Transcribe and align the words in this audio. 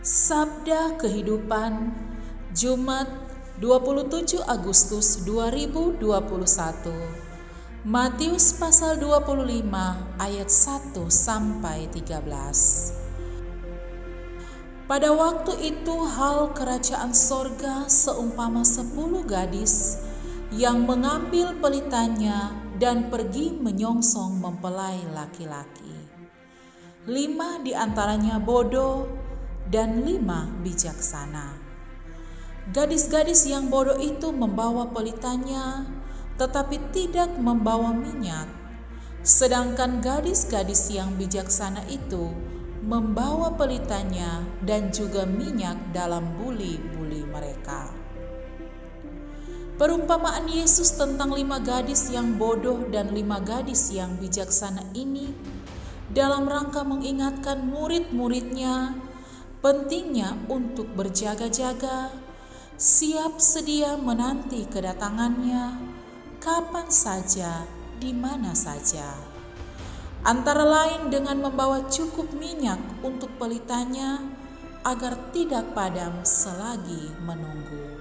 Sabda 0.00 0.96
Kehidupan 0.96 1.92
Jumat 2.56 3.04
27 3.60 4.40
Agustus 4.48 5.28
2021 5.28 6.00
Matius 7.84 8.56
pasal 8.56 8.96
25 8.96 9.60
ayat 10.16 10.48
1 10.48 10.96
sampai 11.04 11.92
13 11.92 12.16
Pada 14.88 15.12
waktu 15.12 15.68
itu 15.68 15.96
hal 16.16 16.56
kerajaan 16.56 17.12
sorga 17.12 17.84
seumpama 17.84 18.64
sepuluh 18.64 19.20
gadis 19.20 20.00
yang 20.48 20.88
mengambil 20.88 21.52
pelitanya 21.60 22.56
dan 22.80 23.12
pergi 23.12 23.52
menyongsong 23.52 24.40
mempelai 24.40 25.04
laki-laki. 25.12 25.92
Lima 27.04 27.60
di 27.60 27.76
antaranya 27.76 28.40
bodoh 28.40 29.19
dan 29.70 30.02
lima 30.02 30.50
bijaksana. 30.66 31.54
Gadis-gadis 32.74 33.46
yang 33.46 33.70
bodoh 33.70 33.96
itu 33.96 34.34
membawa 34.34 34.90
pelitanya, 34.90 35.86
tetapi 36.36 36.78
tidak 36.90 37.30
membawa 37.38 37.94
minyak, 37.94 38.50
sedangkan 39.22 40.02
gadis-gadis 40.02 40.90
yang 40.90 41.14
bijaksana 41.14 41.86
itu 41.86 42.34
membawa 42.80 43.54
pelitanya 43.54 44.42
dan 44.66 44.90
juga 44.90 45.24
minyak 45.24 45.94
dalam 45.94 46.34
buli-buli 46.36 47.22
mereka. 47.28 47.92
Perumpamaan 49.80 50.44
Yesus 50.44 50.92
tentang 50.92 51.32
lima 51.32 51.56
gadis 51.56 52.12
yang 52.12 52.36
bodoh 52.36 52.84
dan 52.92 53.16
lima 53.16 53.40
gadis 53.40 53.88
yang 53.88 54.20
bijaksana 54.20 54.92
ini 54.92 55.32
dalam 56.12 56.44
rangka 56.44 56.84
mengingatkan 56.84 57.64
murid-muridnya 57.64 58.92
Pentingnya 59.60 60.40
untuk 60.48 60.88
berjaga-jaga, 60.96 62.08
siap 62.80 63.44
sedia 63.44 63.92
menanti 64.00 64.64
kedatangannya 64.64 65.76
kapan 66.40 66.88
saja, 66.88 67.68
di 68.00 68.16
mana 68.16 68.56
saja. 68.56 69.12
Antara 70.24 70.64
lain 70.64 71.12
dengan 71.12 71.44
membawa 71.44 71.84
cukup 71.92 72.32
minyak 72.32 72.80
untuk 73.04 73.36
pelitanya 73.36 74.24
agar 74.80 75.28
tidak 75.36 75.76
padam 75.76 76.24
selagi 76.24 77.12
menunggu. 77.20 78.00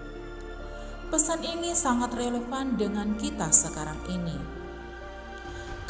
Pesan 1.12 1.44
ini 1.44 1.76
sangat 1.76 2.16
relevan 2.16 2.80
dengan 2.80 3.20
kita 3.20 3.52
sekarang 3.52 4.00
ini. 4.08 4.40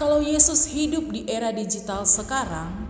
Kalau 0.01 0.17
Yesus 0.17 0.65
hidup 0.73 1.13
di 1.13 1.29
era 1.29 1.53
digital 1.53 2.09
sekarang, 2.09 2.88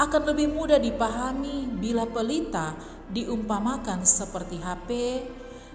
akan 0.00 0.32
lebih 0.32 0.48
mudah 0.48 0.80
dipahami 0.80 1.68
bila 1.76 2.08
pelita 2.08 2.72
diumpamakan 3.12 4.00
seperti 4.08 4.56
HP 4.56 4.88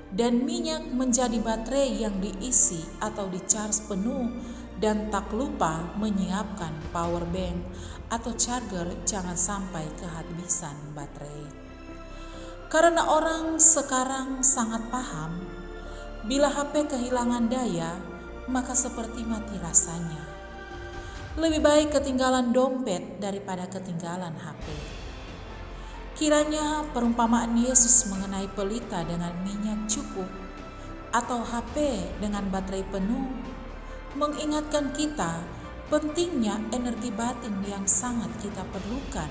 dan 0.10 0.42
minyak 0.42 0.90
menjadi 0.90 1.38
baterai 1.38 2.02
yang 2.02 2.18
diisi 2.18 2.82
atau 2.98 3.30
dicharge 3.30 3.86
penuh 3.86 4.34
dan 4.82 5.14
tak 5.14 5.30
lupa 5.30 5.94
menyiapkan 6.02 6.74
power 6.90 7.22
bank 7.30 7.70
atau 8.10 8.34
charger 8.34 8.98
jangan 9.06 9.38
sampai 9.38 9.86
kehabisan 9.94 10.74
baterai. 10.98 11.46
Karena 12.66 13.06
orang 13.06 13.62
sekarang 13.62 14.42
sangat 14.42 14.90
paham 14.90 15.38
bila 16.26 16.50
HP 16.50 16.90
kehilangan 16.90 17.46
daya 17.46 17.94
maka 18.50 18.74
seperti 18.74 19.22
mati 19.22 19.54
rasanya. 19.62 20.35
Lebih 21.36 21.60
baik 21.60 21.92
ketinggalan 21.92 22.56
dompet 22.56 23.20
daripada 23.20 23.68
ketinggalan 23.68 24.32
HP. 24.40 24.72
Kiranya 26.16 26.88
perumpamaan 26.96 27.60
Yesus 27.60 28.08
mengenai 28.08 28.48
pelita 28.56 29.04
dengan 29.04 29.36
minyak 29.44 29.84
cukup 29.92 30.32
atau 31.12 31.44
HP 31.44 32.08
dengan 32.24 32.48
baterai 32.48 32.88
penuh 32.88 33.28
mengingatkan 34.16 34.96
kita 34.96 35.44
pentingnya 35.92 36.56
energi 36.72 37.12
batin 37.12 37.60
yang 37.68 37.84
sangat 37.84 38.32
kita 38.40 38.64
perlukan 38.72 39.28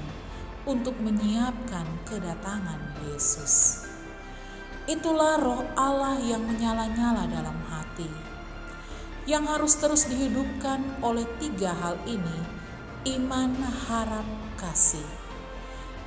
untuk 0.69 1.01
menyiapkan 1.01 1.89
kedatangan 2.05 3.01
Yesus. 3.09 3.81
Itulah 4.85 5.41
roh 5.41 5.65
Allah 5.73 6.21
yang 6.21 6.45
menyala-nyala 6.45 7.25
dalam 7.33 7.57
hati 7.65 8.24
yang 9.25 9.49
harus 9.49 9.81
terus 9.81 10.05
dihidupkan 10.05 11.01
oleh 11.01 11.25
tiga 11.41 11.73
hal 11.73 11.97
ini: 12.05 12.39
iman, 13.17 13.57
harap, 13.89 14.29
kasih. 14.61 15.05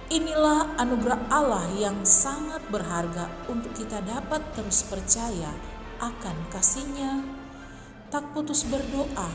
Inilah 0.07 0.79
anugerah 0.79 1.27
Allah 1.27 1.67
yang 1.75 2.07
sangat 2.07 2.63
berharga 2.71 3.27
untuk 3.51 3.75
kita 3.75 3.99
dapat 4.05 4.39
terus 4.55 4.87
percaya 4.87 5.51
akan 5.99 6.47
kasihnya, 6.47 7.27
tak 8.07 8.31
putus 8.31 8.63
berdoa, 8.63 9.27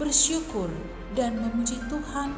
bersyukur, 0.00 0.72
dan 1.12 1.36
memuji 1.36 1.76
Tuhan, 1.92 2.32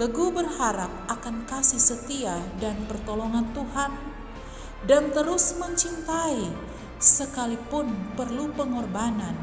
teguh 0.00 0.32
berharap 0.32 0.88
akan 1.12 1.44
kasih 1.44 1.82
setia 1.82 2.40
dan 2.62 2.88
pertolongan 2.88 3.52
Tuhan, 3.52 3.92
dan 4.88 5.12
terus 5.12 5.52
mencintai 5.60 6.48
sekalipun 6.96 8.16
perlu 8.16 8.56
pengorbanan 8.56 9.36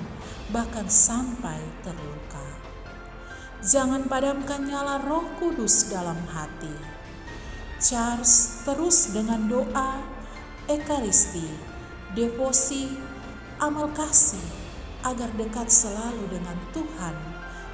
bahkan 0.54 0.86
sampai 0.86 1.58
terluka. 1.82 2.46
Jangan 3.66 4.06
padamkan 4.06 4.70
nyala 4.70 5.02
Roh 5.02 5.26
Kudus 5.42 5.90
dalam 5.90 6.22
hati. 6.30 6.72
Charles 7.82 8.62
terus 8.62 9.12
dengan 9.12 9.50
doa, 9.50 9.98
ekaristi, 10.70 11.50
devosi, 12.14 12.94
amal 13.58 13.90
kasih 13.98 14.46
agar 15.04 15.34
dekat 15.36 15.68
selalu 15.68 16.24
dengan 16.32 16.56
Tuhan 16.72 17.16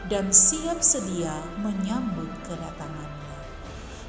dan 0.08 0.32
siap 0.32 0.80
sedia 0.80 1.36
menyambut 1.60 2.32
kedatangannya. 2.48 3.38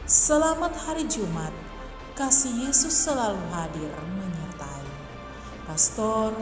Selamat 0.06 0.72
hari 0.88 1.04
Jumat, 1.10 1.52
kasih 2.16 2.70
Yesus 2.70 2.94
selalu 2.94 3.42
hadir 3.52 3.92
menyertai. 4.16 4.86
Pastor 5.68 6.32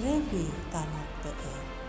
دیگه 0.00 0.52
تنات 0.70 1.08
بده 1.24 1.79